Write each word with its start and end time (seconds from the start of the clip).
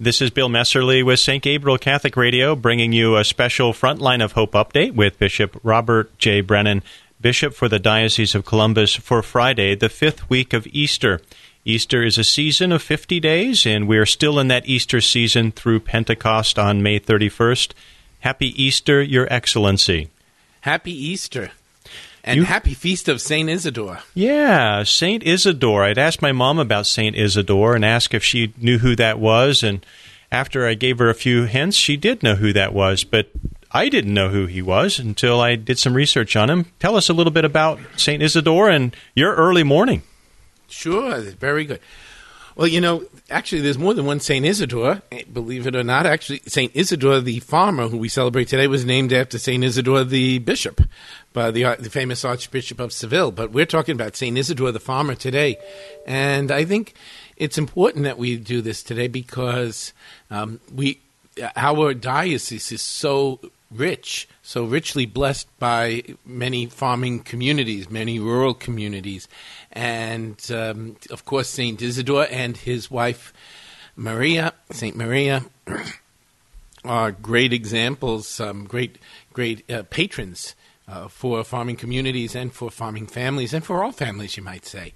This 0.00 0.20
is 0.20 0.30
Bill 0.30 0.48
Messerly 0.48 1.04
with 1.04 1.20
St. 1.20 1.40
Gabriel 1.40 1.78
Catholic 1.78 2.16
Radio, 2.16 2.56
bringing 2.56 2.92
you 2.92 3.16
a 3.16 3.22
special 3.22 3.72
Frontline 3.72 4.24
of 4.24 4.32
Hope 4.32 4.50
update 4.50 4.96
with 4.96 5.20
Bishop 5.20 5.56
Robert 5.62 6.18
J. 6.18 6.40
Brennan, 6.40 6.82
Bishop 7.20 7.54
for 7.54 7.68
the 7.68 7.78
Diocese 7.78 8.34
of 8.34 8.44
Columbus, 8.44 8.96
for 8.96 9.22
Friday, 9.22 9.76
the 9.76 9.88
fifth 9.88 10.28
week 10.28 10.52
of 10.52 10.66
Easter. 10.72 11.20
Easter 11.64 12.02
is 12.02 12.18
a 12.18 12.24
season 12.24 12.72
of 12.72 12.82
50 12.82 13.20
days, 13.20 13.64
and 13.64 13.86
we 13.86 13.96
are 13.96 14.04
still 14.04 14.40
in 14.40 14.48
that 14.48 14.66
Easter 14.66 15.00
season 15.00 15.52
through 15.52 15.78
Pentecost 15.78 16.58
on 16.58 16.82
May 16.82 16.98
31st. 16.98 17.70
Happy 18.18 18.48
Easter, 18.60 19.00
Your 19.00 19.32
Excellency. 19.32 20.08
Happy 20.62 20.92
Easter. 20.92 21.52
And 22.26 22.38
You- 22.38 22.44
happy 22.44 22.72
feast 22.72 23.06
of 23.08 23.20
Saint 23.20 23.50
Isidore. 23.50 23.98
Yeah, 24.14 24.82
Saint 24.84 25.22
Isidore. 25.22 25.84
I'd 25.84 25.98
asked 25.98 26.22
my 26.22 26.32
mom 26.32 26.58
about 26.58 26.86
Saint 26.86 27.14
Isidore 27.16 27.74
and 27.76 27.84
asked 27.84 28.14
if 28.14 28.24
she 28.24 28.54
knew 28.58 28.78
who 28.78 28.96
that 28.96 29.18
was, 29.18 29.62
and 29.62 29.84
after 30.32 30.66
I 30.66 30.72
gave 30.72 30.98
her 30.98 31.10
a 31.10 31.14
few 31.14 31.44
hints, 31.44 31.76
she 31.76 31.96
did 31.98 32.22
know 32.22 32.36
who 32.36 32.52
that 32.54 32.72
was, 32.72 33.04
but 33.04 33.28
I 33.72 33.90
didn't 33.90 34.14
know 34.14 34.30
who 34.30 34.46
he 34.46 34.62
was 34.62 34.98
until 34.98 35.40
I 35.40 35.54
did 35.56 35.78
some 35.78 35.92
research 35.92 36.34
on 36.34 36.48
him. 36.48 36.66
Tell 36.80 36.96
us 36.96 37.10
a 37.10 37.12
little 37.12 37.30
bit 37.32 37.44
about 37.44 37.78
Saint 37.96 38.22
Isidore 38.22 38.70
and 38.70 38.96
your 39.14 39.34
early 39.34 39.62
morning. 39.62 40.02
Sure, 40.68 41.20
very 41.20 41.64
good. 41.66 41.80
Well, 42.56 42.68
you 42.68 42.80
know, 42.80 43.04
actually, 43.30 43.62
there's 43.62 43.78
more 43.78 43.94
than 43.94 44.06
one 44.06 44.20
Saint 44.20 44.46
Isidore. 44.46 45.02
Believe 45.32 45.66
it 45.66 45.74
or 45.74 45.82
not, 45.82 46.06
actually, 46.06 46.40
Saint 46.46 46.70
Isidore 46.74 47.20
the 47.20 47.40
farmer, 47.40 47.88
who 47.88 47.98
we 47.98 48.08
celebrate 48.08 48.46
today, 48.46 48.68
was 48.68 48.84
named 48.84 49.12
after 49.12 49.38
Saint 49.38 49.64
Isidore 49.64 50.04
the 50.04 50.38
bishop, 50.38 50.80
by 51.32 51.50
the, 51.50 51.76
the 51.80 51.90
famous 51.90 52.24
Archbishop 52.24 52.78
of 52.78 52.92
Seville. 52.92 53.32
But 53.32 53.50
we're 53.50 53.66
talking 53.66 53.96
about 53.96 54.14
Saint 54.14 54.38
Isidore 54.38 54.70
the 54.70 54.78
farmer 54.78 55.16
today, 55.16 55.56
and 56.06 56.52
I 56.52 56.64
think 56.64 56.94
it's 57.36 57.58
important 57.58 58.04
that 58.04 58.18
we 58.18 58.36
do 58.36 58.62
this 58.62 58.84
today 58.84 59.08
because 59.08 59.92
um, 60.30 60.60
we 60.72 61.00
our 61.56 61.94
diocese 61.94 62.70
is 62.70 62.82
so 62.82 63.40
rich, 63.74 64.28
so 64.42 64.64
richly 64.64 65.06
blessed 65.06 65.48
by 65.58 66.02
many 66.24 66.66
farming 66.66 67.20
communities, 67.20 67.90
many 67.90 68.18
rural 68.18 68.54
communities, 68.54 69.28
and 69.72 70.40
um, 70.50 70.96
of 71.10 71.24
course 71.24 71.48
Saint 71.48 71.82
Isidore 71.82 72.26
and 72.30 72.56
his 72.56 72.90
wife 72.90 73.32
Maria, 73.96 74.52
Saint 74.70 74.96
Maria, 74.96 75.44
are 76.84 77.12
great 77.12 77.52
examples, 77.52 78.40
um, 78.40 78.64
great 78.64 78.98
great 79.32 79.68
uh, 79.70 79.82
patrons 79.90 80.54
uh, 80.88 81.08
for 81.08 81.42
farming 81.44 81.76
communities 81.76 82.34
and 82.34 82.52
for 82.52 82.70
farming 82.70 83.06
families 83.06 83.54
and 83.54 83.64
for 83.64 83.82
all 83.82 83.92
families, 83.92 84.36
you 84.36 84.42
might 84.42 84.66
say. 84.66 84.92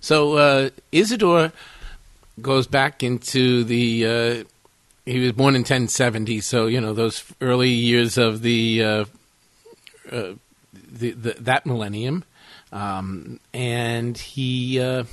So 0.00 0.36
uh, 0.36 0.70
Isidore 0.92 1.52
goes 2.40 2.66
back 2.66 3.02
into 3.02 3.64
the. 3.64 4.46
Uh, 5.06 5.10
he 5.10 5.18
was 5.18 5.32
born 5.32 5.54
in 5.54 5.60
1070, 5.60 6.40
so 6.40 6.66
you 6.66 6.80
know 6.80 6.92
those 6.92 7.24
early 7.40 7.70
years 7.70 8.18
of 8.18 8.42
the, 8.42 8.82
uh, 8.82 9.04
uh, 10.10 10.32
the, 10.72 11.12
the 11.12 11.36
that 11.40 11.66
millennium, 11.66 12.24
um, 12.72 13.40
and 13.52 14.16
he 14.16 14.80
uh, 14.80 15.04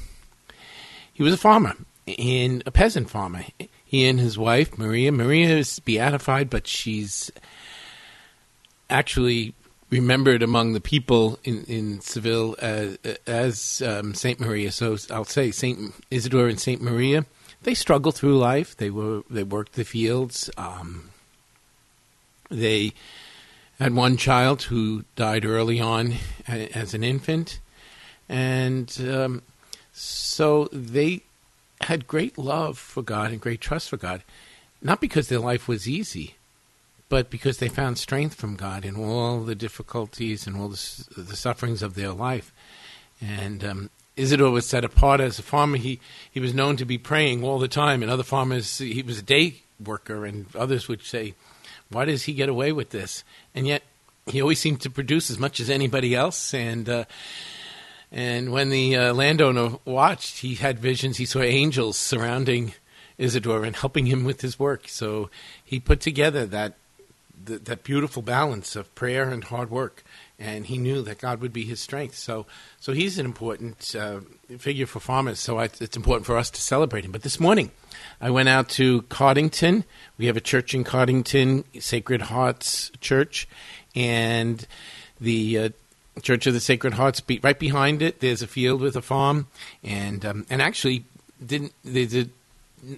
he 1.14 1.24
was 1.24 1.34
a 1.34 1.38
farmer, 1.38 1.76
in 2.06 2.64
a 2.66 2.72
peasant 2.72 3.10
farmer. 3.10 3.46
He 3.86 4.08
and 4.08 4.20
his 4.20 4.38
wife 4.38 4.78
Maria. 4.78 5.12
Maria 5.12 5.58
is 5.58 5.80
beatified, 5.80 6.50
but 6.50 6.66
she's 6.68 7.30
actually 8.90 9.54
remembered 9.90 10.42
among 10.42 10.74
the 10.74 10.82
people 10.82 11.38
in, 11.44 11.66
in 11.66 12.02
Seville 12.02 12.56
as, 12.60 12.98
as 13.28 13.82
um, 13.86 14.14
Saint 14.14 14.40
Maria. 14.40 14.72
So 14.72 14.98
I'll 15.12 15.26
say 15.26 15.52
Saint 15.52 15.94
Isidore 16.10 16.48
and 16.48 16.60
Saint 16.60 16.82
Maria. 16.82 17.26
They 17.64 17.74
struggled 17.74 18.16
through 18.16 18.38
life. 18.38 18.76
They 18.76 18.90
were 18.90 19.22
they 19.30 19.44
worked 19.44 19.74
the 19.74 19.86
fields. 19.86 20.50
Um, 20.58 21.12
they 22.50 22.94
had 23.80 23.94
one 23.94 24.18
child 24.18 24.64
who 24.64 25.06
died 25.16 25.46
early 25.46 25.80
on 25.80 26.16
as 26.48 26.94
an 26.94 27.04
infant, 27.04 27.60
and 28.28 28.96
um, 29.10 29.42
so 29.94 30.70
they 30.72 31.22
had 31.82 32.08
great 32.08 32.38
love 32.38 32.78
for 32.78 33.02
God 33.02 33.32
and 33.32 33.42
great 33.42 33.62
trust 33.62 33.90
for 33.90 33.98
God. 33.98 34.24
Not 34.82 35.02
because 35.02 35.28
their 35.28 35.40
life 35.40 35.68
was 35.68 35.88
easy, 35.88 36.36
but 37.10 37.30
because 37.30 37.58
they 37.58 37.70
found 37.70 37.98
strength 37.98 38.36
from 38.36 38.56
God 38.56 38.86
in 38.86 38.96
all 38.96 39.42
the 39.42 39.56
difficulties 39.56 40.48
and 40.48 40.58
all 40.58 40.70
the, 40.70 41.06
the 41.16 41.36
sufferings 41.36 41.84
of 41.84 41.94
their 41.94 42.12
life. 42.12 42.52
And 43.22 43.64
um, 43.64 43.90
Isidore 44.22 44.52
was 44.52 44.68
set 44.68 44.86
apart 44.86 45.20
as 45.20 45.40
a 45.40 45.44
farmer. 45.44 45.78
He 45.78 46.00
he 46.30 46.40
was 46.40 46.54
known 46.54 46.78
to 46.78 46.86
be 46.86 46.98
praying 46.98 47.44
all 47.44 47.60
the 47.60 47.68
time, 47.68 48.04
and 48.04 48.12
other 48.12 48.24
farmers 48.24 48.78
he 48.78 49.02
was 49.02 49.20
a 49.20 49.24
day 49.24 49.64
worker, 49.84 50.26
and 50.26 50.46
others 50.56 50.88
would 50.88 51.02
say, 51.02 51.34
"Why 51.90 52.06
does 52.06 52.24
he 52.24 52.34
get 52.34 52.48
away 52.48 52.72
with 52.72 52.92
this?" 52.92 53.24
And 53.56 53.66
yet 53.66 53.82
he 54.28 54.42
always 54.42 54.60
seemed 54.60 54.82
to 54.82 54.90
produce 54.90 55.32
as 55.32 55.40
much 55.40 55.60
as 55.60 55.70
anybody 55.70 56.16
else, 56.16 56.54
and. 56.54 56.88
Uh, 56.88 57.06
and 58.14 58.52
when 58.52 58.72
the 58.72 58.98
uh, 58.98 59.14
landowner 59.14 59.78
watched, 59.86 60.40
he 60.40 60.56
had 60.56 60.80
visions. 60.80 61.16
He 61.16 61.26
saw 61.26 61.40
angels 61.40 61.96
surrounding 61.96 62.74
Isidore 63.18 63.64
and 63.64 63.74
helping 63.74 64.08
him 64.08 64.26
with 64.26 64.42
his 64.42 64.60
work. 64.60 64.90
So 64.90 65.30
he 65.64 65.80
put 65.80 66.02
together 66.02 66.46
that 66.48 66.74
that, 67.46 67.66
that 67.66 67.84
beautiful 67.84 68.22
balance 68.22 68.76
of 68.76 68.94
prayer 68.96 69.30
and 69.30 69.44
hard 69.46 69.70
work, 69.70 70.04
and 70.42 70.66
he 70.66 70.78
knew 70.78 71.04
that 71.04 71.20
God 71.20 71.40
would 71.40 71.54
be 71.54 71.64
his 71.64 71.80
strength. 71.80 72.16
So, 72.16 72.48
so 72.80 72.94
he's 72.94 73.20
an 73.20 73.26
important 73.26 73.96
uh, 73.96 74.22
figure 74.58 74.88
for 74.88 75.00
farmers. 75.00 75.40
So 75.40 75.60
I, 75.60 75.66
it's 75.66 75.96
important 75.96 76.26
for 76.26 76.36
us 76.36 76.50
to 76.50 76.62
celebrate 76.62 77.06
him. 77.06 77.12
But 77.12 77.22
this 77.22 77.40
morning, 77.40 77.72
I 78.20 78.32
went 78.32 78.50
out 78.50 78.68
to 78.70 79.04
Cardington. 79.04 79.84
We 80.18 80.26
have 80.26 80.38
a 80.38 80.42
church 80.42 80.74
in 80.74 80.84
Cardington, 80.84 81.64
Sacred 81.80 82.24
Hearts 82.24 82.92
Church, 83.00 83.48
and 83.96 84.66
the 85.20 85.60
uh, 85.60 85.70
Church 86.24 86.48
of 86.48 86.54
the 86.56 86.60
Sacred 86.60 86.94
Hearts. 86.94 87.22
Be, 87.22 87.40
right 87.44 87.60
behind 87.60 88.02
it, 88.02 88.20
there's 88.20 88.42
a 88.42 88.48
field 88.48 88.82
with 88.82 88.96
a 88.96 89.02
farm, 89.02 89.48
and 89.84 90.26
um, 90.26 90.46
and 90.50 90.62
actually 90.62 91.06
didn't 91.46 91.74
there's 91.84 92.16
a 92.16 92.28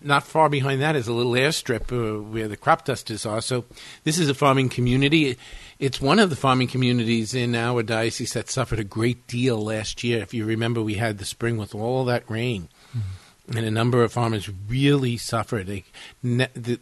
not 0.02 0.24
far 0.24 0.50
behind 0.50 0.82
that 0.82 0.96
is 0.96 1.08
a 1.08 1.14
little 1.14 1.34
airstrip 1.34 1.92
uh, 1.92 2.22
where 2.22 2.48
the 2.48 2.58
crop 2.58 2.86
dusters 2.86 3.26
are. 3.26 3.42
So 3.42 3.66
this 4.04 4.18
is 4.18 4.30
a 4.30 4.34
farming 4.34 4.70
community. 4.70 5.38
It's 5.80 6.02
one 6.02 6.20
of 6.20 6.30
the 6.30 6.36
farming 6.36 6.68
communities 6.68 7.34
in 7.34 7.56
our 7.56 7.84
diocese 7.84 8.34
that 8.34 8.50
suffered 8.50 8.80
a 8.80 8.84
great 8.84 9.28
deal 9.28 9.58
last 9.58 10.04
year. 10.04 10.22
If 10.22 10.34
you 10.34 10.46
remember, 10.46 10.82
we 10.82 10.96
had 10.96 11.18
the 11.18 11.26
spring 11.26 11.58
with 11.58 11.76
all 11.76 12.06
that 12.06 12.30
rain, 12.30 12.70
and 13.48 13.66
a 13.66 13.72
number 13.72 14.04
of 14.04 14.14
farmers 14.14 14.50
really 14.70 15.18
suffered. 15.18 15.68
They 15.68 15.84
ne- 16.22 16.78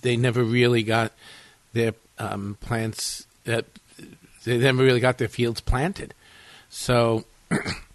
they 0.00 0.16
never 0.16 0.44
really 0.44 0.82
got 0.82 1.12
their 1.72 1.94
um, 2.18 2.56
plants. 2.60 3.26
Uh, 3.46 3.62
they 4.44 4.58
never 4.58 4.84
really 4.84 5.00
got 5.00 5.18
their 5.18 5.28
fields 5.28 5.60
planted. 5.60 6.14
So 6.70 7.24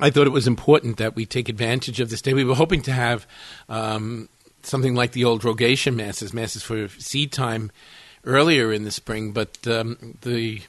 I 0.00 0.10
thought 0.10 0.26
it 0.26 0.30
was 0.30 0.46
important 0.46 0.98
that 0.98 1.16
we 1.16 1.26
take 1.26 1.48
advantage 1.48 2.00
of 2.00 2.10
this 2.10 2.22
day. 2.22 2.32
We 2.32 2.44
were 2.44 2.54
hoping 2.54 2.82
to 2.82 2.92
have 2.92 3.26
um, 3.68 4.28
something 4.62 4.94
like 4.94 5.12
the 5.12 5.24
old 5.24 5.44
rogation 5.44 5.96
masses, 5.96 6.32
masses 6.32 6.62
for 6.62 6.88
seed 6.88 7.32
time 7.32 7.70
earlier 8.24 8.72
in 8.72 8.84
the 8.84 8.90
spring, 8.90 9.32
but 9.32 9.66
um, 9.66 10.16
the 10.22 10.62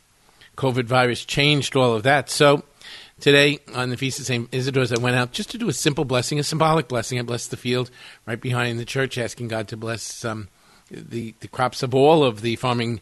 COVID 0.58 0.86
virus 0.86 1.26
changed 1.26 1.76
all 1.76 1.94
of 1.94 2.04
that. 2.04 2.30
So 2.30 2.64
today, 3.20 3.60
on 3.76 3.92
the 3.92 3.98
Feast 3.98 4.20
of 4.20 4.26
St. 4.26 4.50
Isidore's, 4.52 4.92
I 4.92 5.00
went 5.00 5.16
out 5.16 5.32
just 5.32 5.52
to 5.52 5.58
do 5.58 5.70
a 5.70 5.74
simple 5.74 6.06
blessing, 6.06 6.40
a 6.40 6.44
symbolic 6.44 6.88
blessing. 6.88 7.20
I 7.20 7.22
blessed 7.22 7.52
the 7.52 7.58
field 7.58 7.92
right 8.26 8.40
behind 8.40 8.80
the 8.80 8.86
church, 8.86 9.18
asking 9.18 9.50
God 9.50 9.68
to 9.68 9.78
bless 9.78 10.26
um, 10.26 10.48
the, 10.90 11.36
the 11.40 11.48
crops 11.48 11.84
of 11.84 11.94
all 11.94 12.24
of 12.24 12.42
the 12.42 12.56
farming 12.56 13.00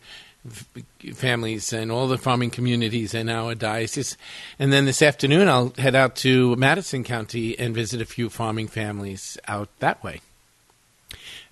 families 1.13 1.73
and 1.73 1.91
all 1.91 2.07
the 2.07 2.17
farming 2.17 2.49
communities 2.49 3.13
in 3.13 3.29
our 3.29 3.55
diocese. 3.55 4.17
And 4.59 4.71
then 4.71 4.85
this 4.85 5.01
afternoon, 5.01 5.47
I'll 5.47 5.73
head 5.77 5.95
out 5.95 6.15
to 6.17 6.55
Madison 6.55 7.03
County 7.03 7.57
and 7.57 7.73
visit 7.73 8.01
a 8.01 8.05
few 8.05 8.29
farming 8.29 8.67
families 8.67 9.37
out 9.47 9.69
that 9.79 10.03
way. 10.03 10.21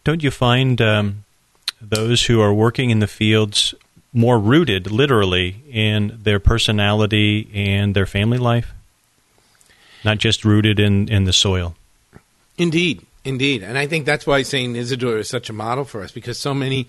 Don't 0.04 0.24
you 0.24 0.32
find 0.32 0.82
um, 0.82 1.24
those 1.82 2.26
who 2.26 2.40
are 2.40 2.54
working 2.54 2.90
in 2.90 3.00
the 3.00 3.08
fields 3.08 3.74
more 4.14 4.40
rooted, 4.40 4.92
literally, 4.92 5.62
in 5.70 6.18
their 6.22 6.40
personality 6.40 7.50
and 7.54 7.96
their 7.96 8.06
family 8.06 8.38
life? 8.38 8.72
Not 10.04 10.20
just 10.20 10.46
rooted 10.46 10.80
in, 10.80 11.10
in 11.10 11.24
the 11.24 11.34
soil. 11.34 11.76
Indeed, 12.58 13.06
indeed, 13.26 13.64
and 13.64 13.78
I 13.78 13.88
think 13.88 14.06
that's 14.06 14.26
why 14.26 14.44
Saint 14.44 14.78
Isidore 14.78 15.18
is 15.18 15.28
such 15.28 15.50
a 15.50 15.54
model 15.54 15.84
for 15.84 16.04
us 16.04 16.12
because 16.12 16.38
so 16.38 16.54
many 16.54 16.88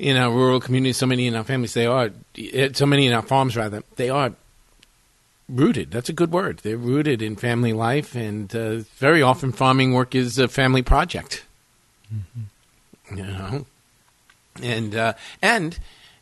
in 0.00 0.16
our 0.16 0.32
rural 0.32 0.60
communities, 0.60 0.96
so 0.96 1.06
many 1.06 1.26
in 1.26 1.36
our 1.36 1.44
families, 1.44 1.74
they 1.74 1.84
are 1.84 2.10
eh, 2.38 2.70
so 2.72 2.86
many 2.86 3.06
in 3.06 3.12
our 3.12 3.22
farms 3.22 3.54
rather, 3.54 3.82
they 3.96 4.08
are 4.08 4.32
rooted. 5.46 5.90
That's 5.90 6.08
a 6.08 6.14
good 6.14 6.32
word. 6.32 6.60
They're 6.60 6.78
rooted 6.78 7.20
in 7.20 7.36
family 7.36 7.74
life, 7.74 8.14
and 8.14 8.54
uh, 8.56 8.78
very 8.96 9.20
often 9.20 9.52
farming 9.52 9.92
work 9.92 10.14
is 10.14 10.38
a 10.38 10.48
family 10.48 10.82
project. 10.82 11.44
You 13.14 13.24
know, 13.24 13.66
and 14.62 14.96
uh, 14.96 15.12
and 15.42 15.78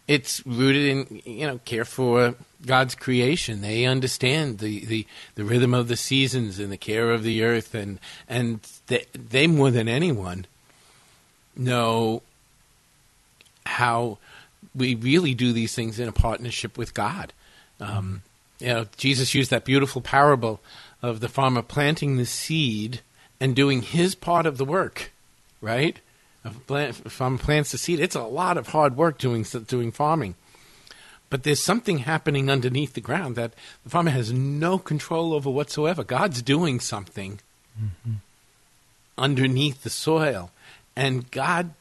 it's 0.08 0.44
rooted 0.44 0.84
in 0.84 1.22
you 1.24 1.46
know 1.46 1.58
care 1.64 1.84
for 1.84 2.34
God's 2.66 2.96
creation. 2.96 3.60
They 3.60 3.84
understand 3.84 4.58
the, 4.58 4.84
the, 4.86 5.06
the 5.36 5.44
rhythm 5.44 5.72
of 5.72 5.88
the 5.88 5.96
seasons 5.96 6.58
and 6.58 6.72
the 6.72 6.76
care 6.76 7.12
of 7.12 7.22
the 7.22 7.44
earth, 7.44 7.74
and 7.74 8.00
and 8.28 8.60
they, 8.88 9.04
they 9.12 9.46
more 9.46 9.70
than 9.70 9.88
anyone 9.88 10.46
know 11.56 12.22
how 13.78 14.18
we 14.74 14.94
really 14.96 15.34
do 15.34 15.52
these 15.52 15.74
things 15.74 16.00
in 16.00 16.08
a 16.08 16.12
partnership 16.12 16.76
with 16.76 16.94
God. 16.94 17.32
Um, 17.80 18.22
you 18.58 18.66
know, 18.68 18.86
Jesus 18.96 19.34
used 19.34 19.50
that 19.50 19.64
beautiful 19.64 20.02
parable 20.02 20.60
of 21.00 21.20
the 21.20 21.28
farmer 21.28 21.62
planting 21.62 22.16
the 22.16 22.26
seed 22.26 23.00
and 23.40 23.54
doing 23.54 23.82
his 23.82 24.16
part 24.16 24.46
of 24.46 24.58
the 24.58 24.64
work, 24.64 25.12
right? 25.60 26.00
If 26.44 26.96
farmer 27.12 27.38
plants 27.38 27.70
the 27.70 27.78
seed, 27.78 28.00
it's 28.00 28.16
a 28.16 28.24
lot 28.24 28.56
of 28.56 28.68
hard 28.68 28.96
work 28.96 29.16
doing 29.18 29.44
doing 29.44 29.92
farming. 29.92 30.34
But 31.30 31.44
there's 31.44 31.62
something 31.62 31.98
happening 31.98 32.50
underneath 32.50 32.94
the 32.94 33.00
ground 33.00 33.36
that 33.36 33.52
the 33.84 33.90
farmer 33.90 34.10
has 34.10 34.32
no 34.32 34.78
control 34.78 35.34
over 35.34 35.50
whatsoever. 35.50 36.02
God's 36.02 36.42
doing 36.42 36.80
something 36.80 37.38
mm-hmm. 37.78 38.14
underneath 39.16 39.84
the 39.84 39.90
soil, 39.90 40.50
and 40.96 41.30
God 41.30 41.74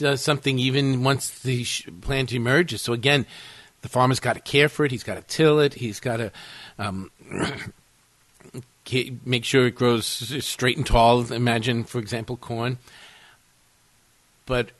does 0.00 0.20
something 0.20 0.58
even 0.58 1.04
once 1.04 1.30
the 1.40 1.64
plant 2.00 2.32
emerges. 2.32 2.82
So 2.82 2.92
again, 2.92 3.26
the 3.82 3.88
farmer's 3.88 4.20
got 4.20 4.34
to 4.34 4.40
care 4.40 4.68
for 4.68 4.84
it. 4.84 4.90
He's 4.90 5.04
got 5.04 5.14
to 5.14 5.22
till 5.22 5.60
it. 5.60 5.74
He's 5.74 6.00
got 6.00 6.16
to 6.16 6.32
um, 6.78 7.10
make 9.24 9.44
sure 9.44 9.66
it 9.66 9.74
grows 9.74 10.06
straight 10.06 10.76
and 10.76 10.86
tall. 10.86 11.32
Imagine, 11.32 11.84
for 11.84 11.98
example, 11.98 12.36
corn. 12.36 12.78
But 14.46 14.72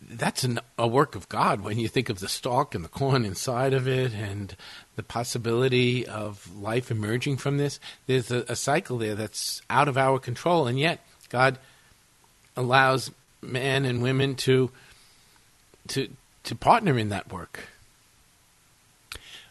that's 0.00 0.44
an, 0.44 0.60
a 0.78 0.86
work 0.86 1.14
of 1.14 1.28
God 1.28 1.60
when 1.60 1.78
you 1.78 1.88
think 1.88 2.08
of 2.08 2.20
the 2.20 2.28
stalk 2.28 2.74
and 2.74 2.84
the 2.84 2.88
corn 2.88 3.24
inside 3.24 3.72
of 3.72 3.88
it 3.88 4.12
and 4.12 4.56
the 4.96 5.02
possibility 5.02 6.06
of 6.06 6.54
life 6.56 6.90
emerging 6.90 7.38
from 7.38 7.56
this. 7.56 7.80
There's 8.06 8.30
a, 8.30 8.44
a 8.48 8.56
cycle 8.56 8.98
there 8.98 9.14
that's 9.14 9.62
out 9.68 9.88
of 9.88 9.98
our 9.98 10.18
control, 10.18 10.66
and 10.66 10.78
yet 10.78 11.00
God 11.28 11.58
allows 12.56 13.10
men 13.44 13.84
and 13.84 14.02
women 14.02 14.34
to 14.36 14.70
to 15.88 16.08
to 16.44 16.54
partner 16.54 16.98
in 16.98 17.08
that 17.08 17.32
work. 17.32 17.68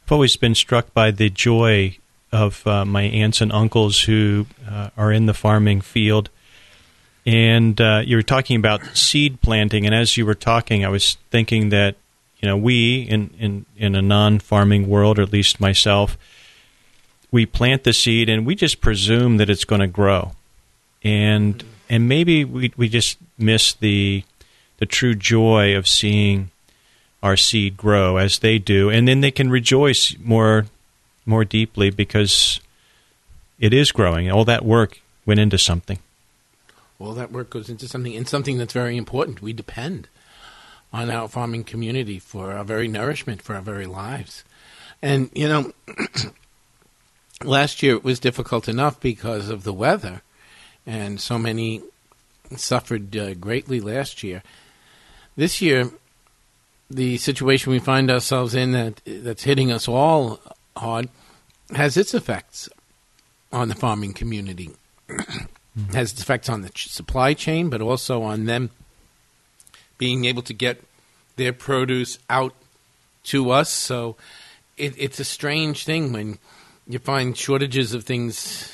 I've 0.06 0.12
always 0.12 0.36
been 0.36 0.56
struck 0.56 0.94
by 0.94 1.12
the 1.12 1.30
joy 1.30 1.98
of 2.32 2.66
uh, 2.68 2.84
my 2.84 3.04
aunts 3.04 3.42
and 3.42 3.52
uncles 3.52 4.02
who 4.02 4.48
uh, 4.70 4.90
are 4.98 5.12
in 5.12 5.28
the 5.28 5.34
farming 5.34 5.82
field. 5.82 6.30
And 7.26 7.80
uh, 7.80 8.02
you 8.06 8.18
were 8.18 8.24
talking 8.24 8.58
about 8.58 8.98
seed 8.98 9.42
planting, 9.42 9.86
and 9.86 9.96
as 9.96 10.18
you 10.18 10.26
were 10.26 10.36
talking, 10.36 10.84
I 10.84 10.90
was 10.90 11.18
thinking 11.32 11.70
that 11.70 11.96
you 12.40 12.50
know 12.50 12.58
we 12.58 13.02
in 13.02 13.30
in, 13.40 13.66
in 13.78 13.96
a 13.96 14.02
non-farming 14.02 14.90
world, 14.90 15.20
or 15.20 15.22
at 15.22 15.32
least 15.32 15.62
myself, 15.62 16.18
we 17.32 17.46
plant 17.46 17.86
the 17.86 17.94
seed 17.94 18.28
and 18.28 18.46
we 18.46 18.56
just 18.56 18.82
presume 18.82 19.38
that 19.38 19.50
it's 19.50 19.64
going 19.64 19.80
to 19.80 19.88
grow, 19.88 20.34
and 21.02 21.64
and 21.94 22.10
maybe 22.10 22.44
we 22.44 22.74
we 22.76 22.90
just 22.90 23.20
miss 23.38 23.74
the 23.74 24.24
the 24.78 24.86
true 24.88 25.14
joy 25.14 25.76
of 25.76 25.88
seeing 25.88 26.50
our 27.22 27.38
seed 27.38 27.78
grow 27.78 28.18
as 28.18 28.40
they 28.40 28.58
do, 28.58 28.90
and 28.90 29.08
then 29.08 29.22
they 29.22 29.30
can 29.30 29.52
rejoice 29.52 30.16
more 30.18 30.66
more 31.24 31.46
deeply 31.46 31.92
because 31.92 32.60
it 33.60 33.74
is 33.74 33.92
growing. 33.92 34.32
All 34.32 34.44
that 34.46 34.66
work 34.66 35.02
went 35.28 35.40
into 35.40 35.60
something. 35.60 36.00
All 36.98 37.14
that 37.14 37.32
work 37.32 37.52
goes 37.52 37.70
into 37.70 37.88
something, 37.88 38.16
and 38.16 38.28
something 38.28 38.58
that's 38.58 38.74
very 38.74 38.98
important. 38.98 39.44
We 39.44 39.54
depend 39.54 40.08
on 40.92 41.12
our 41.12 41.28
farming 41.28 41.64
community 41.64 42.18
for 42.18 42.54
our 42.54 42.64
very 42.64 42.88
nourishment, 42.88 43.44
for 43.44 43.54
our 43.54 43.62
very 43.62 43.86
lives. 43.86 44.44
And, 45.02 45.30
you 45.34 45.48
know, 45.48 45.74
last 47.44 47.84
year 47.84 47.96
it 47.96 48.04
was 48.04 48.20
difficult 48.20 48.68
enough 48.68 49.00
because 49.00 49.50
of 49.50 49.64
the 49.64 49.74
weather, 49.74 50.22
and 50.86 51.20
so 51.20 51.38
many 51.38 51.82
suffered 52.56 53.16
uh, 53.16 53.34
greatly 53.36 53.80
last 53.80 54.24
year. 54.24 54.44
This 55.36 55.62
year, 55.62 55.90
the 56.90 57.18
situation 57.18 57.72
we 57.72 57.80
find 57.80 58.12
ourselves 58.12 58.54
in 58.54 58.72
that 58.74 59.02
that's 59.06 59.44
hitting 59.44 59.72
us 59.72 59.88
all 59.88 60.40
hard 60.76 61.10
has 61.76 61.98
its 61.98 62.14
effects 62.14 62.70
on 63.52 63.70
the 63.70 63.76
farming 63.76 64.14
community. 64.14 64.72
mm-hmm. 65.10 65.94
Has 65.94 66.12
its 66.14 66.22
effects 66.22 66.50
on 66.50 66.62
the 66.62 66.72
supply 66.76 67.34
chain, 67.34 67.70
but 67.70 67.82
also 67.82 68.22
on 68.24 68.46
them 68.46 68.70
being 69.98 70.26
able 70.26 70.42
to 70.44 70.54
get 70.54 70.84
their 71.36 71.54
produce 71.54 72.20
out 72.30 72.54
to 73.24 73.52
us. 73.52 73.70
So 73.70 74.16
it, 74.78 74.94
it's 74.98 75.20
a 75.20 75.26
strange 75.26 75.86
thing 75.86 76.12
when 76.12 76.38
you 76.88 77.00
find 77.00 77.38
shortages 77.38 77.94
of 77.94 78.04
things 78.04 78.73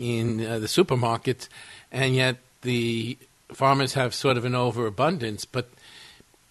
in 0.00 0.44
uh, 0.44 0.58
the 0.58 0.66
supermarkets, 0.66 1.48
and 1.92 2.14
yet 2.14 2.38
the 2.62 3.18
farmers 3.52 3.94
have 3.94 4.14
sort 4.14 4.36
of 4.36 4.44
an 4.44 4.54
overabundance. 4.54 5.44
But 5.44 5.68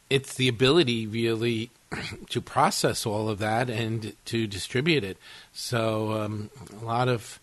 it's 0.09 0.35
the 0.35 0.47
ability 0.47 1.07
really 1.07 1.71
to 2.29 2.41
process 2.41 3.05
all 3.05 3.29
of 3.29 3.39
that 3.39 3.69
and 3.69 4.15
to 4.25 4.47
distribute 4.47 5.03
it. 5.03 5.17
So 5.53 6.13
um, 6.13 6.49
a 6.81 6.85
lot 6.85 7.07
of 7.07 7.39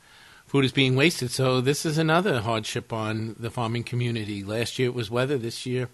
food 0.47 0.65
is 0.65 0.73
being 0.73 0.97
wasted. 0.97 1.31
So 1.31 1.61
this 1.61 1.85
is 1.85 1.99
another 1.99 2.41
hardship 2.41 2.93
on 2.93 3.37
the 3.39 3.51
farming 3.51 3.85
community. 3.85 4.45
Last 4.45 4.79
year 4.79 4.89
it 4.89 4.95
was 4.95 5.11
weather. 5.11 5.39
This 5.39 5.67
year 5.67 5.89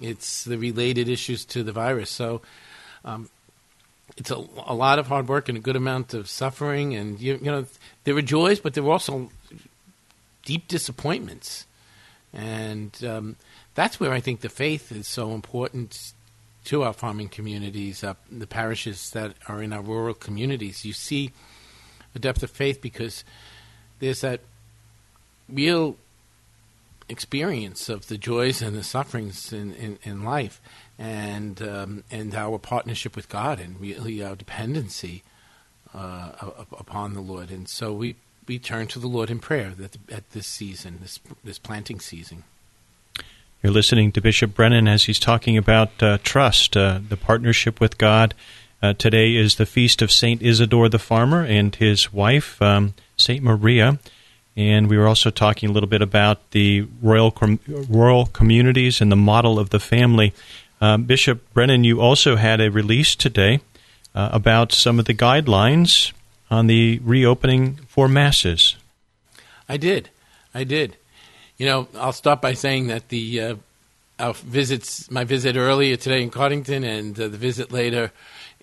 it's 0.00 0.44
the 0.44 0.58
related 0.58 1.08
issues 1.08 1.44
to 1.46 1.62
the 1.62 1.72
virus. 1.72 2.10
So 2.10 2.42
um, 3.04 3.28
it's 4.16 4.30
a, 4.30 4.36
a, 4.66 4.74
lot 4.74 4.98
of 4.98 5.06
hard 5.06 5.28
work 5.28 5.48
and 5.48 5.56
a 5.58 5.60
good 5.60 5.76
amount 5.76 6.14
of 6.14 6.28
suffering. 6.28 6.94
And 6.94 7.20
you, 7.20 7.38
you 7.42 7.50
know 7.50 7.66
there 8.04 8.14
were 8.14 8.22
joys, 8.22 8.60
but 8.60 8.74
there 8.74 8.82
were 8.82 8.92
also 8.92 9.30
deep 10.44 10.68
disappointments. 10.68 11.66
And 12.32 12.96
um, 13.04 13.36
that's 13.74 14.00
where 14.00 14.12
I 14.12 14.20
think 14.20 14.40
the 14.40 14.48
faith 14.48 14.92
is 14.92 15.06
so 15.06 15.32
important 15.32 16.12
to 16.64 16.82
our 16.84 16.92
farming 16.92 17.28
communities, 17.28 18.04
uh, 18.04 18.14
the 18.30 18.46
parishes 18.46 19.10
that 19.10 19.34
are 19.48 19.62
in 19.62 19.72
our 19.72 19.82
rural 19.82 20.14
communities. 20.14 20.84
You 20.84 20.92
see 20.92 21.32
a 22.14 22.18
depth 22.18 22.42
of 22.42 22.50
faith 22.50 22.80
because 22.80 23.24
there's 23.98 24.20
that 24.20 24.40
real 25.48 25.96
experience 27.08 27.88
of 27.88 28.06
the 28.08 28.16
joys 28.16 28.62
and 28.62 28.76
the 28.76 28.82
sufferings 28.82 29.52
in, 29.52 29.74
in, 29.74 29.98
in 30.02 30.22
life 30.22 30.60
and 30.98 31.60
um, 31.62 32.04
and 32.10 32.34
our 32.34 32.58
partnership 32.58 33.16
with 33.16 33.28
God 33.28 33.60
and 33.60 33.80
really 33.80 34.22
our 34.22 34.36
dependency 34.36 35.22
uh, 35.94 36.32
upon 36.72 37.14
the 37.14 37.20
Lord. 37.20 37.50
And 37.50 37.68
so 37.68 37.92
we, 37.92 38.16
we 38.46 38.58
turn 38.58 38.86
to 38.88 38.98
the 38.98 39.06
Lord 39.06 39.30
in 39.30 39.38
prayer 39.38 39.72
at, 40.10 40.30
this 40.30 40.46
season, 40.46 40.98
this, 41.02 41.20
this 41.44 41.58
planting 41.58 42.00
season. 42.00 42.44
You're 43.62 43.72
listening 43.72 44.10
to 44.12 44.20
Bishop 44.20 44.54
Brennan 44.54 44.88
as 44.88 45.04
he's 45.04 45.18
talking 45.18 45.56
about 45.56 46.02
uh, 46.02 46.18
trust, 46.22 46.76
uh, 46.76 47.00
the 47.06 47.16
partnership 47.16 47.80
with 47.80 47.98
God. 47.98 48.34
Uh, 48.82 48.94
today 48.94 49.36
is 49.36 49.54
the 49.54 49.66
feast 49.66 50.02
of 50.02 50.10
Saint 50.10 50.42
Isidore 50.42 50.88
the 50.88 50.98
farmer 50.98 51.44
and 51.44 51.74
his 51.74 52.12
wife, 52.12 52.60
um, 52.60 52.94
Saint 53.16 53.44
Maria. 53.44 54.00
And 54.56 54.90
we 54.90 54.98
were 54.98 55.06
also 55.06 55.30
talking 55.30 55.70
a 55.70 55.72
little 55.72 55.88
bit 55.88 56.02
about 56.02 56.50
the 56.50 56.88
royal 57.00 57.30
com- 57.30 57.60
royal 57.66 58.26
communities 58.26 59.00
and 59.00 59.10
the 59.10 59.16
model 59.16 59.58
of 59.58 59.70
the 59.70 59.80
family. 59.80 60.34
Uh, 60.82 60.96
Bishop 60.96 61.40
Brennan, 61.54 61.84
you 61.84 62.00
also 62.00 62.34
had 62.34 62.60
a 62.60 62.68
release 62.68 63.14
today 63.14 63.60
uh, 64.16 64.30
about 64.32 64.72
some 64.72 64.98
of 64.98 65.04
the 65.04 65.14
guidelines 65.14 66.10
on 66.50 66.66
the 66.66 66.98
reopening 67.04 67.76
for 67.86 68.08
masses. 68.08 68.74
I 69.68 69.76
did. 69.76 70.10
I 70.52 70.64
did. 70.64 70.96
You 71.56 71.66
know, 71.66 71.88
I'll 71.94 72.12
start 72.12 72.42
by 72.42 72.54
saying 72.54 72.88
that 72.88 73.10
the 73.10 73.40
uh, 73.40 73.54
our 74.18 74.34
visits, 74.34 75.08
my 75.08 75.22
visit 75.22 75.56
earlier 75.56 75.94
today 75.94 76.20
in 76.20 76.32
Cardington 76.32 76.84
and 76.84 77.14
uh, 77.14 77.28
the 77.28 77.38
visit 77.38 77.70
later 77.70 78.10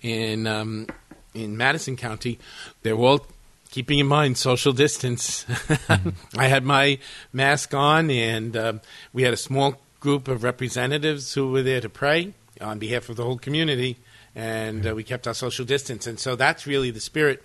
in 0.02 0.46
um, 0.46 0.88
in 1.32 1.56
Madison 1.56 1.96
County, 1.96 2.38
they're 2.82 2.92
all 2.96 3.24
keeping 3.70 3.98
in 3.98 4.06
mind 4.06 4.36
social 4.36 4.74
distance. 4.74 5.44
mm-hmm. 5.48 6.38
I 6.38 6.48
had 6.48 6.64
my 6.64 6.98
mask 7.32 7.72
on, 7.72 8.10
and 8.10 8.54
um, 8.58 8.80
we 9.14 9.22
had 9.22 9.32
a 9.32 9.38
small 9.38 9.80
group 10.00 10.28
of 10.28 10.42
representatives 10.42 11.34
who 11.34 11.50
were 11.52 11.62
there 11.62 11.80
to 11.80 11.88
pray 11.88 12.32
on 12.60 12.78
behalf 12.78 13.08
of 13.08 13.16
the 13.16 13.24
whole 13.24 13.38
community, 13.38 13.96
and 14.34 14.86
uh, 14.86 14.94
we 14.94 15.04
kept 15.04 15.26
our 15.26 15.34
social 15.34 15.64
distance. 15.64 16.06
And 16.06 16.18
so 16.18 16.36
that's 16.36 16.66
really 16.66 16.90
the 16.90 17.00
spirit 17.00 17.42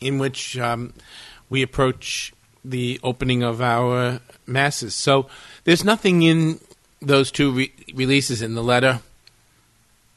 in 0.00 0.18
which 0.18 0.58
um, 0.58 0.92
we 1.48 1.62
approach 1.62 2.32
the 2.64 3.00
opening 3.02 3.42
of 3.42 3.60
our 3.60 4.20
masses. 4.46 4.94
So 4.94 5.26
there's 5.64 5.84
nothing 5.84 6.22
in 6.22 6.60
those 7.00 7.30
two 7.30 7.52
re- 7.52 7.72
releases 7.94 8.42
in 8.42 8.54
the 8.54 8.62
letter 8.62 9.00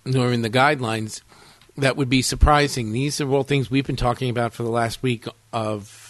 nor 0.05 0.33
in 0.33 0.41
the 0.41 0.49
guidelines 0.49 1.21
that 1.77 1.95
would 1.95 2.09
be 2.09 2.21
surprising. 2.21 2.91
These 2.91 3.21
are 3.21 3.29
all 3.29 3.43
things 3.43 3.71
we've 3.71 3.87
been 3.87 3.95
talking 3.95 4.29
about 4.29 4.53
for 4.53 4.63
the 4.63 4.69
last 4.69 5.01
week 5.01 5.25
of 5.51 6.02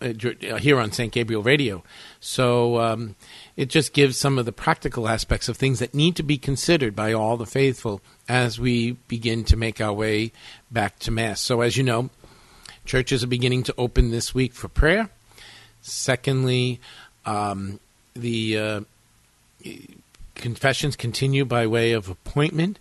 here 0.00 0.78
on 0.78 0.92
St. 0.92 1.12
Gabriel 1.12 1.42
Radio. 1.42 1.82
So 2.20 2.80
um, 2.80 3.16
it 3.56 3.68
just 3.68 3.92
gives 3.92 4.16
some 4.16 4.38
of 4.38 4.44
the 4.44 4.52
practical 4.52 5.08
aspects 5.08 5.48
of 5.48 5.56
things 5.56 5.78
that 5.78 5.94
need 5.94 6.16
to 6.16 6.22
be 6.22 6.38
considered 6.38 6.94
by 6.94 7.12
all 7.12 7.36
the 7.36 7.46
faithful 7.46 8.00
as 8.28 8.58
we 8.58 8.92
begin 9.08 9.44
to 9.44 9.56
make 9.56 9.80
our 9.80 9.92
way 9.92 10.32
back 10.70 10.98
to 11.00 11.10
Mass. 11.10 11.40
So, 11.40 11.60
as 11.60 11.76
you 11.76 11.82
know, 11.82 12.10
churches 12.84 13.24
are 13.24 13.28
beginning 13.28 13.64
to 13.64 13.74
open 13.78 14.10
this 14.10 14.34
week 14.34 14.52
for 14.52 14.68
prayer. 14.68 15.08
Secondly, 15.82 16.80
um, 17.24 17.80
the 18.14 18.58
uh, 18.58 18.80
confessions 20.34 20.96
continue 20.96 21.44
by 21.44 21.66
way 21.66 21.92
of 21.92 22.08
appointment. 22.08 22.78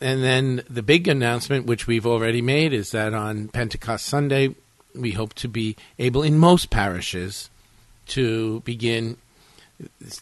And 0.00 0.22
then 0.22 0.62
the 0.68 0.82
big 0.82 1.08
announcement, 1.08 1.66
which 1.66 1.86
we've 1.86 2.06
already 2.06 2.40
made, 2.40 2.72
is 2.72 2.92
that 2.92 3.12
on 3.12 3.48
Pentecost 3.48 4.06
Sunday, 4.06 4.54
we 4.94 5.12
hope 5.12 5.34
to 5.34 5.48
be 5.48 5.76
able 5.98 6.22
in 6.22 6.38
most 6.38 6.70
parishes 6.70 7.50
to 8.06 8.60
begin 8.60 9.16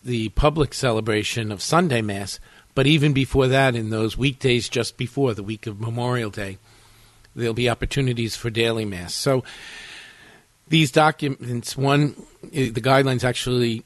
the 0.05 0.29
public 0.31 0.75
celebration 0.75 1.51
of 1.51 1.63
Sunday 1.63 2.03
Mass. 2.03 2.39
But 2.75 2.87
even 2.87 3.13
before 3.13 3.49
that, 3.49 3.75
in 3.75 3.91
those 3.91 4.17
weekdays 4.17 4.69
just 4.69 4.97
before 4.97 5.35
the 5.35 5.43
week 5.43 5.67
of 5.67 5.81
Memorial 5.81 6.31
Day, 6.31 6.59
there'll 7.35 7.55
be 7.55 7.69
opportunities 7.69 8.37
for 8.37 8.51
daily 8.51 8.85
Mass. 8.85 9.15
So 9.15 9.43
these 10.69 10.93
documents, 10.93 11.77
one, 11.77 12.15
eh, 12.53 12.71
the 12.71 12.81
guidelines 12.81 13.25
actually 13.25 13.85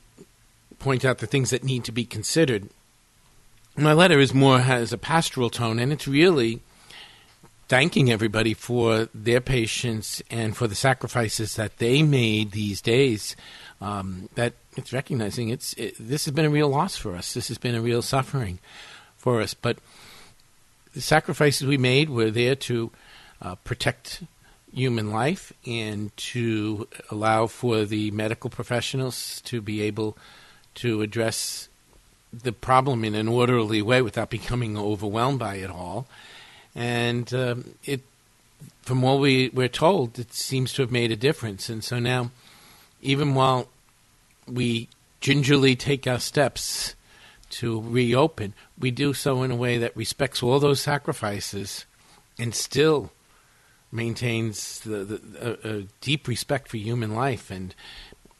point 0.79 1.05
out 1.05 1.19
the 1.19 1.27
things 1.27 1.51
that 1.51 1.65
need 1.65 1.85
to 1.85 1.93
be 1.93 2.05
considered. 2.05 2.69
My 3.77 3.93
letter 3.93 4.19
is 4.19 4.35
more 4.35 4.59
has 4.61 4.93
a 4.93 4.99
pastoral 4.99 5.49
tone, 5.49 5.79
and 5.79 5.93
it's 5.93 6.09
really 6.09 6.61
thanking 7.73 8.13
everybody 8.13 8.53
for 8.53 9.09
their 9.15 9.41
patience 9.41 10.21
and 10.31 10.55
for 10.55 10.67
the 10.69 10.75
sacrifices 10.75 11.57
that 11.57 11.79
they 11.79 12.03
made 12.03 12.51
these 12.51 12.83
days. 12.83 13.35
Um, 13.81 14.29
that 14.35 14.53
it's 14.77 14.93
recognizing 14.93 15.49
it's 15.49 15.73
it, 15.79 15.95
this 15.99 16.27
has 16.27 16.35
been 16.35 16.45
a 16.45 16.51
real 16.51 16.69
loss 16.69 16.99
for 16.99 17.17
us. 17.17 17.33
This 17.33 17.49
has 17.49 17.57
been 17.57 17.75
a 17.75 17.81
real 17.81 18.03
suffering 18.03 18.59
for 19.17 19.41
us. 19.41 19.55
But 19.55 19.79
the 20.93 21.01
sacrifices 21.01 21.67
we 21.67 21.79
made 21.79 22.11
were 22.11 22.31
there 22.31 22.57
to 22.57 22.91
uh, 23.41 23.55
protect 23.65 24.23
human 24.71 25.11
life 25.11 25.51
and 25.67 26.15
to 26.19 26.87
allow 27.11 27.47
for 27.47 27.87
the 27.87 28.11
medical 28.11 28.51
professionals 28.51 29.41
to 29.47 29.63
be 29.63 29.81
able 29.81 30.19
to 30.75 31.01
address 31.01 31.71
the 32.35 32.53
problem 32.53 33.03
in 33.03 33.15
an 33.15 33.29
orderly 33.29 33.81
way 33.81 34.03
without 34.03 34.29
becoming 34.29 34.77
overwhelmed 34.77 35.39
by 35.39 35.55
it 35.55 35.71
all. 35.71 36.07
And 36.75 37.33
um, 37.35 37.75
it, 37.85 38.03
from 38.83 39.03
what 39.03 39.21
we, 39.21 39.51
we're 39.51 39.69
told, 39.69 40.19
it 40.19 40.33
seems 40.33 40.73
to 40.75 40.83
have 40.83 40.91
made 40.91 41.13
a 41.13 41.17
difference. 41.17 41.69
And 41.69 41.85
so 41.85 41.99
now, 41.99 42.31
even 43.01 43.35
while 43.35 43.69
we 44.47 44.89
gingerly 45.21 45.77
take 45.77 46.07
our 46.07 46.21
steps 46.21 46.95
to 47.51 47.81
reopen, 47.81 48.55
we 48.79 48.91
do 48.91 49.13
so 49.13 49.43
in 49.43 49.51
a 49.51 49.57
way 49.57 49.79
that 49.79 49.97
respects 49.97 50.43
all 50.43 50.59
those 50.59 50.81
sacrifices 50.81 51.85
and 52.39 52.55
still 52.55 53.13
maintains 53.93 54.81
the, 54.81 55.05
the 55.05 55.59
a, 55.65 55.79
a, 55.79 55.83
deep 56.01 56.27
respect 56.27 56.69
for 56.69 56.79
human 56.79 57.15
life 57.15 57.51
and 57.51 57.75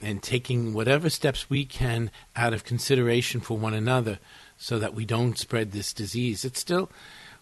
and 0.01 0.23
taking 0.23 0.75
whatever 0.75 1.09
steps 1.09 1.49
we 1.49 1.65
can 1.65 2.11
out 2.35 2.53
of 2.53 2.65
consideration 2.65 3.41
for 3.41 3.57
one 3.57 3.75
another 3.75 4.19
so 4.59 4.79
that 4.79 4.95
we 4.95 5.05
don't 5.05 5.39
spread 5.39 5.71
this 5.71 5.93
disease. 5.93 6.45
It's 6.45 6.59
still, 6.59 6.91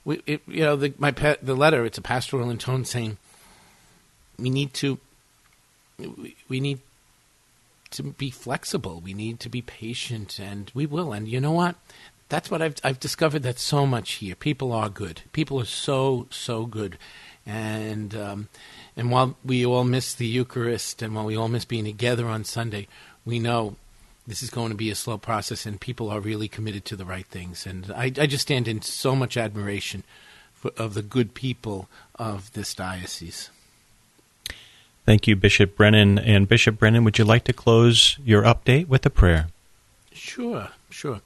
we, 0.05 0.23
it, 0.27 0.43
you 0.47 0.61
know, 0.61 0.77
the, 0.77 0.95
my 0.99 1.11
the 1.11 1.55
letter. 1.55 1.85
It's 1.85 1.99
a 1.99 2.03
pastoral 2.03 2.51
in 2.51 2.59
tone 2.59 2.85
saying 2.85 3.19
we 4.39 4.51
need 4.51 4.73
to 4.75 4.99
we, 5.99 6.37
we 6.49 6.61
need 6.61 6.81
to 7.91 8.03
be 8.03 8.31
flexible. 8.31 9.01
We 9.01 9.15
need 9.15 9.41
to 9.41 9.49
be 9.49 9.63
patient, 9.63 10.39
and 10.39 10.71
we 10.75 10.87
will. 10.87 11.13
And 11.13 11.29
you 11.29 11.41
know 11.41 11.53
what? 11.53 11.77
That's 12.29 12.51
what 12.51 12.63
I've 12.63 12.77
I've 12.85 13.01
discovered 13.01 13.43
that 13.43 13.59
so 13.59 13.87
much 13.87 14.13
here. 14.13 14.35
People 14.35 14.73
are 14.73 14.89
good. 14.89 15.23
People 15.33 15.61
are 15.61 15.65
so 15.65 16.27
so 16.31 16.67
good, 16.67 16.97
and 17.45 18.15
um, 18.15 18.49
and 18.97 19.11
while 19.11 19.37
we 19.45 19.67
all 19.67 19.85
miss 19.85 20.15
the 20.15 20.27
Eucharist, 20.27 21.03
and 21.03 21.15
while 21.15 21.25
we 21.25 21.37
all 21.37 21.49
miss 21.49 21.65
being 21.65 21.85
together 21.85 22.27
on 22.27 22.45
Sunday, 22.45 22.87
we 23.25 23.39
know 23.39 23.77
this 24.27 24.43
is 24.43 24.51
going 24.51 24.71
to 24.71 24.77
be 24.77 24.91
a 24.91 24.95
slow 24.95 25.19
process, 25.19 25.67
and 25.67 25.81
people 25.81 26.11
are 26.11 26.21
really 26.21 26.49
committed 26.49 26.85
to 26.87 26.97
the 26.97 27.05
right 27.05 27.27
things. 27.27 27.67
And 27.67 27.93
I, 27.93 28.05
I 28.05 28.27
just 28.27 28.43
stand 28.43 28.69
in 28.69 28.83
so 28.83 29.17
much 29.17 29.37
admiration 29.37 30.05
for, 30.55 30.71
of 30.77 30.95
the 30.95 31.03
good 31.03 31.35
people 31.35 31.89
of 32.15 32.53
this 32.53 32.75
diocese. 32.75 33.51
Thank 35.07 35.27
you, 35.27 35.35
Bishop 35.35 35.77
Brennan. 35.77 36.19
And 36.19 36.49
Bishop 36.49 36.79
Brennan, 36.79 37.05
would 37.05 37.19
you 37.19 37.25
like 37.25 37.45
to 37.45 37.53
close 37.53 38.19
your 38.25 38.43
update 38.43 38.87
with 38.87 39.05
a 39.07 39.11
prayer? 39.11 39.49
Sure, 40.13 40.69
sure. 40.91 41.21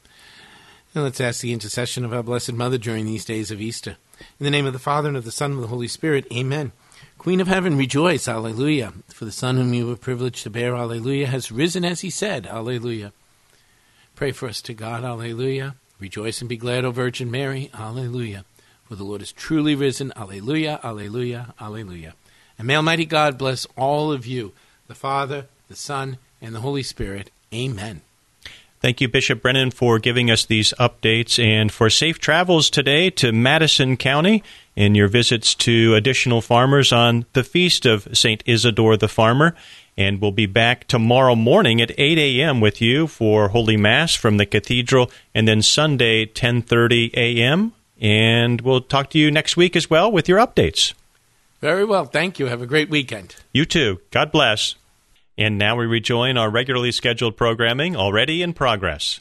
And 0.94 1.02
let's 1.02 1.20
ask 1.20 1.40
the 1.40 1.52
intercession 1.52 2.04
of 2.04 2.12
our 2.12 2.22
Blessed 2.22 2.52
Mother 2.52 2.78
during 2.78 3.04
these 3.04 3.24
days 3.24 3.50
of 3.50 3.60
Easter. 3.60 3.96
In 4.38 4.44
the 4.44 4.50
name 4.50 4.64
of 4.64 4.72
the 4.72 4.78
Father, 4.78 5.08
and 5.08 5.16
of 5.16 5.24
the 5.24 5.32
Son, 5.32 5.50
and 5.50 5.58
of 5.58 5.62
the 5.62 5.68
Holy 5.68 5.88
Spirit, 5.88 6.26
amen. 6.32 6.70
Queen 7.18 7.40
of 7.40 7.48
Heaven, 7.48 7.76
rejoice, 7.76 8.28
Alleluia. 8.28 8.92
For 9.08 9.24
the 9.24 9.32
Son 9.32 9.56
whom 9.56 9.72
you 9.72 9.86
were 9.86 9.96
privileged 9.96 10.42
to 10.42 10.50
bear, 10.50 10.74
Alleluia, 10.74 11.26
has 11.26 11.50
risen 11.50 11.84
as 11.84 12.02
he 12.02 12.10
said, 12.10 12.46
Alleluia. 12.46 13.12
Pray 14.14 14.32
for 14.32 14.48
us 14.48 14.60
to 14.62 14.74
God, 14.74 15.04
Alleluia. 15.04 15.74
Rejoice 15.98 16.40
and 16.40 16.48
be 16.48 16.56
glad, 16.56 16.84
O 16.84 16.90
Virgin 16.90 17.30
Mary, 17.30 17.70
Alleluia. 17.72 18.44
For 18.84 18.94
the 18.94 19.04
Lord 19.04 19.22
is 19.22 19.32
truly 19.32 19.74
risen, 19.74 20.12
Alleluia, 20.16 20.78
Alleluia, 20.84 21.54
Alleluia. 21.60 22.14
And 22.58 22.66
may 22.66 22.76
Almighty 22.76 23.06
God 23.06 23.38
bless 23.38 23.66
all 23.76 24.12
of 24.12 24.26
you, 24.26 24.52
the 24.86 24.94
Father, 24.94 25.46
the 25.68 25.76
Son, 25.76 26.18
and 26.42 26.54
the 26.54 26.60
Holy 26.60 26.82
Spirit. 26.82 27.30
Amen. 27.52 28.02
Thank 28.84 29.00
you, 29.00 29.08
Bishop 29.08 29.40
Brennan, 29.40 29.70
for 29.70 29.98
giving 29.98 30.30
us 30.30 30.44
these 30.44 30.74
updates 30.78 31.42
and 31.42 31.72
for 31.72 31.88
safe 31.88 32.18
travels 32.18 32.68
today 32.68 33.08
to 33.12 33.32
Madison 33.32 33.96
County 33.96 34.42
in 34.76 34.94
your 34.94 35.08
visits 35.08 35.54
to 35.54 35.94
additional 35.94 36.42
farmers 36.42 36.92
on 36.92 37.24
the 37.32 37.44
feast 37.44 37.86
of 37.86 38.06
St. 38.14 38.42
Isidore 38.44 38.98
the 38.98 39.08
Farmer. 39.08 39.56
And 39.96 40.20
we'll 40.20 40.32
be 40.32 40.44
back 40.44 40.86
tomorrow 40.86 41.34
morning 41.34 41.80
at 41.80 41.98
8 41.98 42.18
a.m. 42.18 42.60
with 42.60 42.82
you 42.82 43.06
for 43.06 43.48
Holy 43.48 43.78
Mass 43.78 44.14
from 44.14 44.36
the 44.36 44.44
Cathedral, 44.44 45.10
and 45.34 45.48
then 45.48 45.62
Sunday, 45.62 46.26
10.30 46.26 47.14
a.m. 47.14 47.72
And 48.02 48.60
we'll 48.60 48.82
talk 48.82 49.08
to 49.12 49.18
you 49.18 49.30
next 49.30 49.56
week 49.56 49.76
as 49.76 49.88
well 49.88 50.12
with 50.12 50.28
your 50.28 50.38
updates. 50.38 50.92
Very 51.62 51.86
well. 51.86 52.04
Thank 52.04 52.38
you. 52.38 52.48
Have 52.48 52.60
a 52.60 52.66
great 52.66 52.90
weekend. 52.90 53.36
You 53.50 53.64
too. 53.64 54.02
God 54.10 54.30
bless. 54.30 54.74
And 55.36 55.58
now 55.58 55.76
we 55.76 55.86
rejoin 55.86 56.36
our 56.36 56.50
regularly 56.50 56.92
scheduled 56.92 57.36
programming 57.36 57.96
already 57.96 58.42
in 58.42 58.52
progress. 58.52 59.20